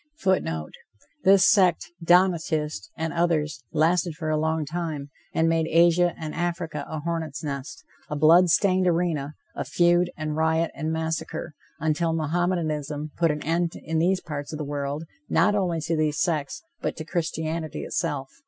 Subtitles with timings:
[0.17, 0.73] [Footnote:
[1.23, 6.87] This sect (Donatist) and others, lasted for a long time, and made Asia and Africa
[6.89, 13.11] a hornet's nest, a blood stained arena, of feud and riot and massacre, until Mohammedanism
[13.15, 16.97] put an end, in these parts of the world, not only to these sects, but
[16.97, 18.31] to Christianity itself.